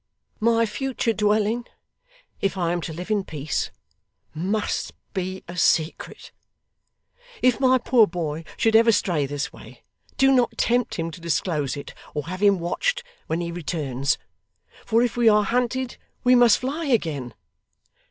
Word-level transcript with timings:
My 0.39 0.65
future 0.65 1.13
dwelling, 1.13 1.67
if 2.41 2.57
I 2.57 2.71
am 2.71 2.81
to 2.81 2.91
live 2.91 3.11
in 3.11 3.23
peace, 3.23 3.69
must 4.33 4.95
be 5.13 5.43
a 5.47 5.55
secret. 5.55 6.31
If 7.43 7.59
my 7.59 7.77
poor 7.77 8.07
boy 8.07 8.43
should 8.57 8.75
ever 8.75 8.91
stray 8.91 9.27
this 9.27 9.53
way, 9.53 9.83
do 10.17 10.31
not 10.31 10.57
tempt 10.57 10.95
him 10.95 11.11
to 11.11 11.21
disclose 11.21 11.77
it 11.77 11.93
or 12.15 12.23
have 12.25 12.39
him 12.41 12.57
watched 12.57 13.03
when 13.27 13.41
he 13.41 13.51
returns; 13.51 14.17
for 14.87 15.03
if 15.03 15.15
we 15.15 15.29
are 15.29 15.43
hunted, 15.43 15.97
we 16.23 16.33
must 16.33 16.57
fly 16.57 16.85
again. 16.85 17.35